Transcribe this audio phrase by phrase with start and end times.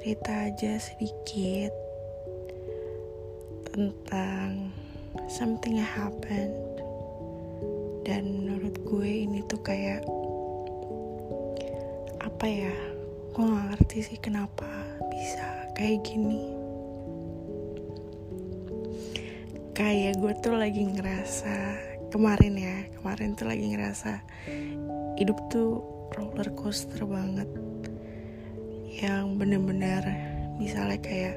[0.00, 1.68] cerita aja sedikit
[3.68, 4.72] tentang
[5.28, 6.56] something happened.
[8.00, 10.00] Dan menurut gue ini tuh kayak
[12.16, 12.72] apa ya
[13.36, 14.64] gue gak ngerti sih kenapa
[15.12, 16.48] bisa kayak gini.
[19.76, 21.76] Kayak gue tuh lagi ngerasa
[22.08, 24.24] kemarin ya kemarin tuh lagi ngerasa
[25.20, 25.84] hidup tuh
[26.16, 27.52] roller coaster banget
[28.90, 30.02] yang bener-bener
[30.58, 31.36] misalnya kayak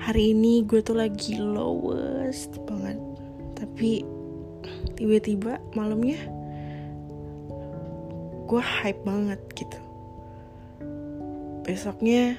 [0.00, 2.96] hari ini gue tuh lagi lowest banget.
[3.58, 4.06] Tapi
[4.96, 6.18] tiba-tiba malamnya
[8.48, 9.78] gue hype banget gitu.
[11.66, 12.34] Besoknya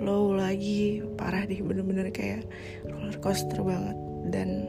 [0.00, 2.48] low lagi parah deh bener-bener kayak
[2.88, 3.98] roller coaster banget.
[4.32, 4.66] Dan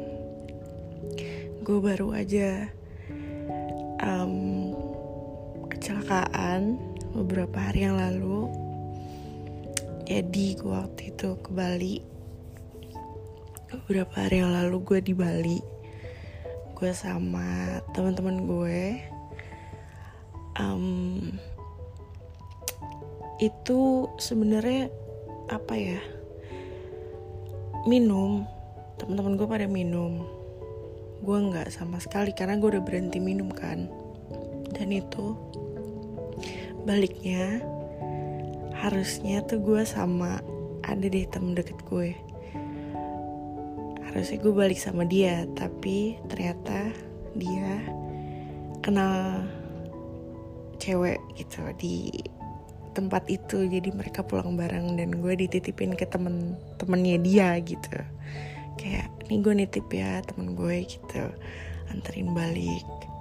[1.63, 2.67] gue baru aja
[4.03, 4.75] um,
[5.71, 8.49] kecelakaan beberapa hari yang lalu.
[10.09, 12.01] Jadi gue waktu itu ke Bali.
[13.69, 15.59] Beberapa hari yang lalu gue di Bali.
[16.73, 18.81] Gue sama teman-teman gue.
[20.57, 21.37] Um,
[23.37, 24.89] itu sebenarnya
[25.53, 26.01] apa ya?
[27.85, 28.49] Minum.
[28.97, 30.25] Teman-teman gue pada minum.
[31.23, 33.87] Gue nggak sama sekali karena gue udah berhenti minum kan.
[34.73, 35.37] Dan itu
[36.83, 37.63] baliknya
[38.75, 40.43] harusnya tuh gue sama
[40.83, 42.11] ada deh temen deket gue.
[44.03, 46.91] Harusnya gue balik sama dia tapi ternyata
[47.39, 47.79] dia
[48.83, 49.47] kenal
[50.77, 52.11] cewek gitu di
[52.91, 53.63] tempat itu.
[53.71, 57.95] Jadi mereka pulang bareng dan gue dititipin ke temen temennya dia gitu.
[58.75, 61.23] Kayak nih gue nitip ya temen gue gitu.
[61.87, 63.12] Anterin balik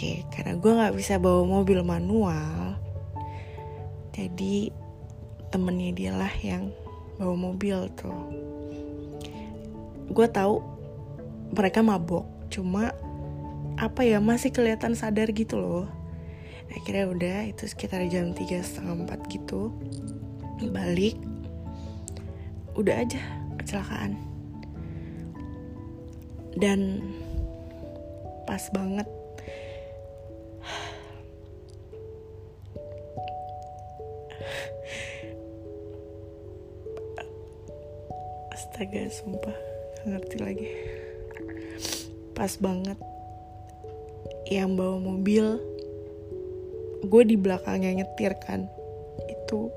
[0.00, 2.80] oke karena gue nggak bisa bawa mobil manual
[4.16, 4.72] jadi
[5.52, 6.72] temennya dia lah yang
[7.20, 8.16] bawa mobil tuh.
[10.08, 10.64] Gue tahu
[11.52, 12.96] mereka mabok cuma
[13.76, 15.86] apa ya masih kelihatan sadar gitu loh.
[16.72, 19.74] Akhirnya udah itu sekitar jam tiga setengah empat gitu
[20.70, 21.20] balik.
[22.72, 23.20] Udah aja
[23.58, 24.16] kecelakaan.
[26.56, 27.04] Dan
[28.48, 29.06] pas banget
[38.80, 39.58] astaga sumpah
[39.92, 40.68] gak ngerti lagi.
[42.32, 42.96] Pas banget
[44.48, 45.60] yang bawa mobil
[47.04, 48.72] gue di belakangnya nyetir kan.
[49.28, 49.68] Itu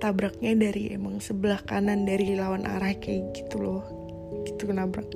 [0.00, 3.84] tabraknya dari emang sebelah kanan dari lawan arah kayak gitu loh.
[4.48, 5.12] Gitu nabrak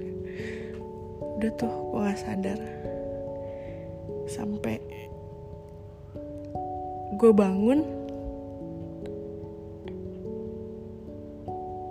[1.40, 2.60] udah tuh gue gak sadar.
[4.28, 4.84] Sampai
[7.16, 7.99] gue bangun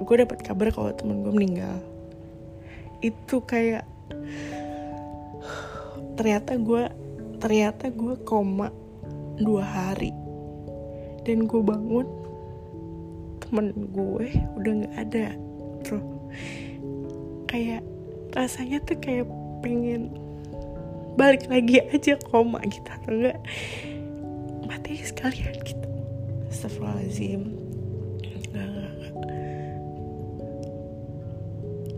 [0.09, 1.78] gue dapat kabar kalau temen gue meninggal.
[3.06, 3.86] Itu kayak
[6.18, 6.90] ternyata gue
[7.38, 8.74] ternyata gue koma
[9.38, 10.09] dua hari.
[11.22, 12.09] Dan gue bangun
[13.38, 15.38] temen gue udah nggak ada
[15.86, 16.02] tuh
[17.46, 17.86] kayak
[18.34, 19.30] rasanya tuh kayak
[19.62, 20.09] pengen
[21.14, 23.38] balik lagi aja koma gitu atau enggak
[24.66, 25.86] mati sekalian gitu.
[26.50, 27.59] Astagfirullahaladzim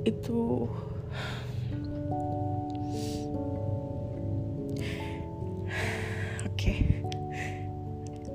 [0.08, 0.66] itu
[6.48, 6.74] oke.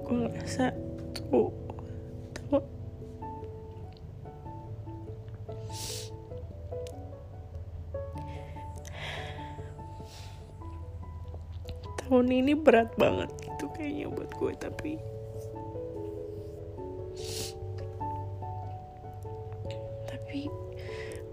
[0.06, 0.70] Gue ngerasa
[1.14, 1.50] tuh.
[12.06, 14.94] Tahun ini berat banget gitu kayaknya buat gue tapi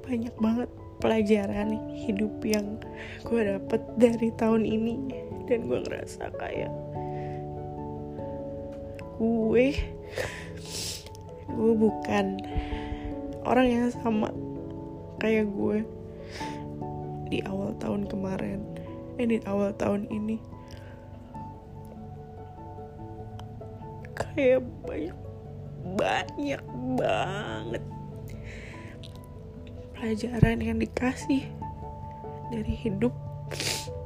[0.04, 0.70] banyak banget
[1.00, 2.80] pelajaran hidup yang
[3.24, 4.96] gue dapet dari tahun ini.
[5.48, 6.72] Dan gue ngerasa kayak
[9.20, 9.66] gue
[11.54, 12.26] gue bukan
[13.44, 14.32] orang yang sama
[15.20, 15.84] kayak gue
[17.32, 18.60] di awal tahun kemarin.
[19.20, 20.38] Eh di awal tahun ini.
[24.16, 25.18] Kayak banyak
[25.84, 26.64] banyak
[26.96, 27.84] banget
[30.04, 31.48] pelajaran yang dikasih
[32.52, 33.16] dari hidup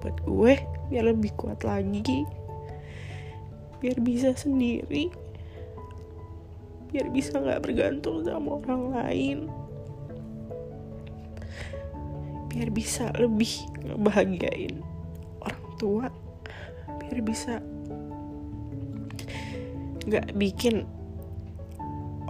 [0.05, 0.53] buat gue
[0.93, 2.21] biar lebih kuat lagi
[3.81, 5.09] biar bisa sendiri
[6.93, 9.37] biar bisa nggak bergantung sama orang lain
[12.53, 14.77] biar bisa lebih ngebahagiain
[15.41, 16.13] orang tua
[17.01, 17.57] biar bisa
[20.05, 20.85] nggak bikin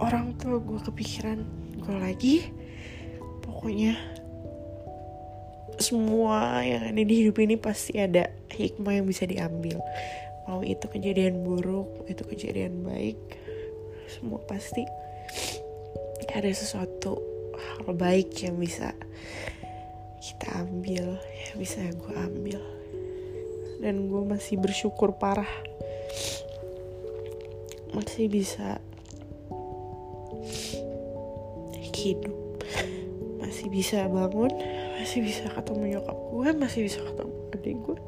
[0.00, 1.44] orang tua gue kepikiran
[1.84, 2.36] gue lagi
[3.58, 3.98] pokoknya
[5.82, 9.82] semua yang ada di hidup ini pasti ada hikmah yang bisa diambil.
[10.46, 13.18] Mau itu kejadian buruk itu kejadian baik
[14.06, 14.86] semua pasti
[16.30, 17.18] ada sesuatu
[17.58, 18.94] hal baik yang bisa
[20.22, 22.62] kita ambil yang bisa gue ambil.
[23.82, 25.50] Dan gue masih bersyukur parah.
[27.90, 28.78] Masih bisa
[31.98, 32.47] hidup
[33.48, 34.52] masih bisa bangun
[35.00, 37.98] masih bisa ketemu nyokap gue masih bisa ketemu adik gue.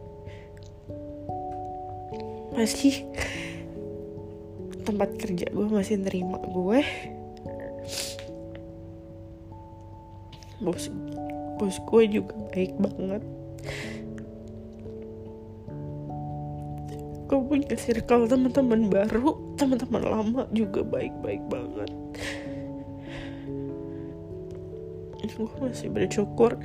[2.53, 2.95] Masih.
[4.85, 6.81] Tempat kerja gue masih nerima gue.
[10.61, 10.93] Bos
[11.57, 13.23] bos gue juga baik banget.
[17.33, 22.10] Gue punya circle teman-teman baru teman-teman lama juga baik-baik banget
[25.37, 26.59] gue masih bersyukur.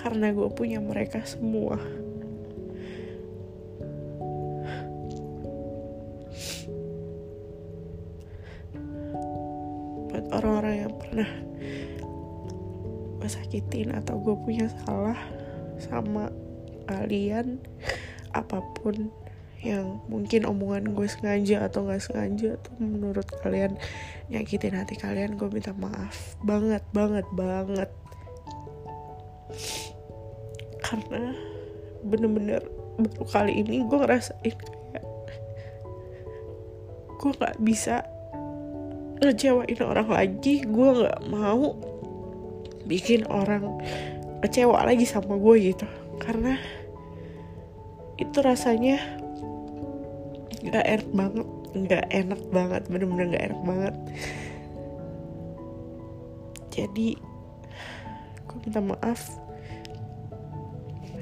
[0.00, 1.76] Karena gue punya mereka semua.
[10.10, 11.30] Buat orang-orang yang pernah
[13.20, 15.20] gue sakitin atau gue punya salah
[15.76, 16.32] sama
[16.88, 17.60] kalian
[18.34, 19.12] apa pun
[19.60, 23.76] yang mungkin omongan gue sengaja atau nggak sengaja tuh menurut kalian
[24.32, 27.90] nyakitin hati kalian gue minta maaf banget banget banget.
[30.80, 31.36] Karena
[32.00, 32.64] bener-bener
[32.96, 35.04] baru kali ini gue ngerasain kayak
[37.20, 38.00] gue nggak bisa
[39.20, 41.76] ngecewain orang lagi gue nggak mau
[42.88, 43.76] bikin orang
[44.40, 45.84] kecewa lagi sama gue gitu.
[46.16, 46.56] Karena
[48.16, 49.19] itu rasanya
[50.64, 51.46] nggak enak banget.
[51.72, 52.82] Nggak enak banget.
[52.88, 53.94] Bener-bener nggak enak banget.
[56.70, 57.08] Jadi
[58.46, 59.20] gue minta maaf.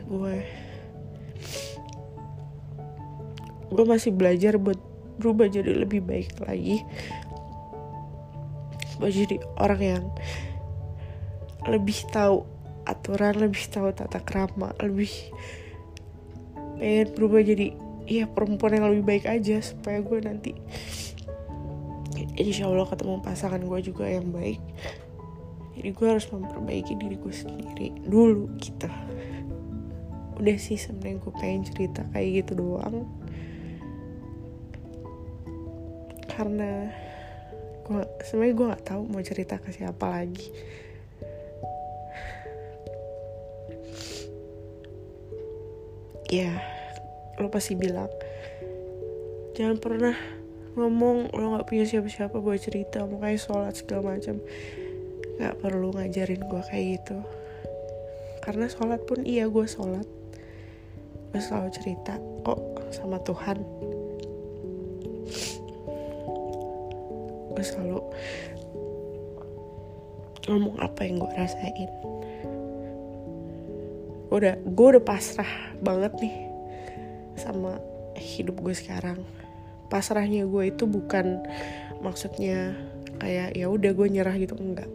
[0.08, 0.44] Gue
[3.69, 4.81] gue masih belajar buat
[5.20, 6.82] berubah jadi lebih baik lagi.
[8.99, 10.05] Buat jadi orang yang
[11.69, 12.49] lebih tahu
[12.88, 15.12] aturan lebih tahu tata krama lebih
[16.81, 17.76] pengen berubah jadi
[18.08, 20.56] ya perempuan yang lebih baik aja supaya gue nanti
[22.40, 24.58] insya Allah ketemu pasangan gue juga yang baik.
[25.78, 28.90] Jadi gue harus memperbaiki diri gue sendiri dulu gitu.
[30.40, 33.06] Udah sih sebenarnya gue pengen cerita kayak gitu doang.
[36.32, 36.90] Karena
[37.87, 40.49] gue sebenarnya gue nggak tahu mau cerita ke siapa lagi.
[46.28, 46.77] Ya
[47.38, 48.11] lo pasti bilang
[49.58, 50.14] jangan pernah
[50.79, 54.38] ngomong lo nggak punya siapa-siapa buat cerita makanya sholat segala macam.
[55.38, 57.19] Nggak perlu ngajarin gue kayak gitu.
[58.38, 60.06] Karena sholat pun iya gue sholat.
[61.35, 62.14] Gue selalu cerita
[62.46, 62.62] kok
[62.94, 63.58] sama Tuhan.
[67.50, 67.99] Gue selalu
[70.47, 71.90] ngomong apa yang gue rasain.
[74.30, 76.48] Udah gue udah pasrah banget nih
[77.40, 77.78] sama
[78.18, 79.23] hidup gue sekarang.
[79.88, 81.40] Pasrahnya gue itu bukan
[82.04, 82.76] maksudnya
[83.18, 84.90] kayak ya udah gue nyerah gitu enggak.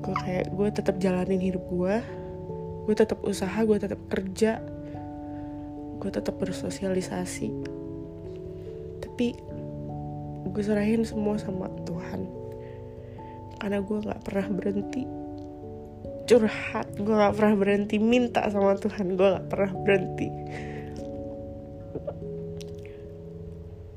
[0.00, 1.96] Gue kayak gue tetap jalanin hidup gue
[2.80, 4.62] gue tetap usaha gue tetap kerja
[6.00, 7.48] gue tetap bersosialisasi.
[9.04, 9.26] Tapi
[10.48, 12.28] gue serahin semua sama Tuhan.
[13.60, 15.20] Karena gue nggak pernah berhenti
[16.30, 20.30] curhat gue gak pernah berhenti minta sama Tuhan gue gak pernah berhenti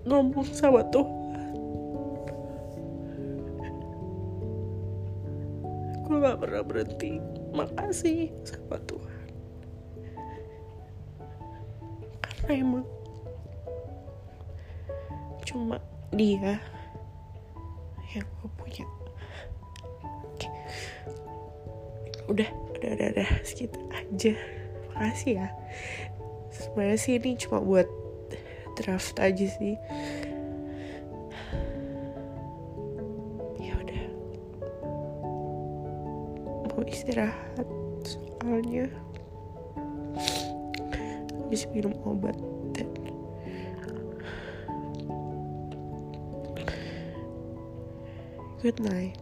[0.03, 1.23] ngomong sama Tuhan.
[6.03, 7.23] Gue gak pernah berhenti.
[7.55, 9.27] Makasih sama Tuhan.
[12.19, 12.85] Karena emang
[15.47, 15.77] cuma
[16.11, 16.59] dia
[18.11, 18.85] yang gue punya.
[22.27, 23.29] Udah udah udah, udah.
[23.47, 24.33] Segitu aja.
[24.91, 25.47] Makasih ya.
[26.51, 27.87] Sebenarnya sih ini cuma buat
[28.77, 29.75] draft aja sih.
[33.61, 34.03] Ya udah.
[36.71, 37.67] Mau istirahat
[38.05, 38.89] soalnya.
[41.43, 42.33] Habis minum obat
[42.73, 42.89] dan
[48.63, 49.19] good night